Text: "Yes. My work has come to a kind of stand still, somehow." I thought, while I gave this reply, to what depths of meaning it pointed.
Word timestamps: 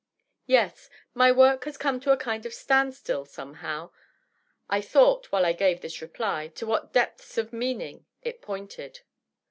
"Yes. 0.47 0.89
My 1.13 1.31
work 1.31 1.65
has 1.65 1.77
come 1.77 1.99
to 1.99 2.11
a 2.11 2.17
kind 2.17 2.47
of 2.47 2.55
stand 2.55 2.95
still, 2.95 3.23
somehow." 3.23 3.91
I 4.67 4.81
thought, 4.81 5.31
while 5.31 5.45
I 5.45 5.53
gave 5.53 5.81
this 5.81 6.01
reply, 6.01 6.47
to 6.55 6.65
what 6.65 6.91
depths 6.91 7.37
of 7.37 7.53
meaning 7.53 8.07
it 8.23 8.41
pointed. 8.41 9.01